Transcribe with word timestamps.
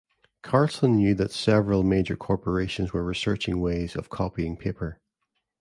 Carlson 0.41 0.95
knew 0.95 1.13
that 1.13 1.31
several 1.31 1.83
major 1.83 2.15
corporations 2.15 2.91
were 2.91 3.03
researching 3.03 3.59
ways 3.61 3.95
of 3.95 4.09
copying 4.09 4.57
paper. 4.57 4.99